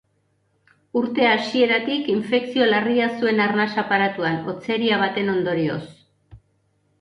[1.01, 5.81] Urte hasieratik, infekzio larria zuen arnas aparatuan, hotzeria baten ondorioz.